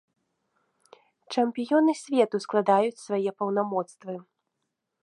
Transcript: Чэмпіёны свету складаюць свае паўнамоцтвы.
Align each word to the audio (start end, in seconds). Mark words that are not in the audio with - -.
Чэмпіёны 1.35 1.93
свету 2.03 2.37
складаюць 2.47 2.99
свае 3.07 3.29
паўнамоцтвы. 3.43 4.13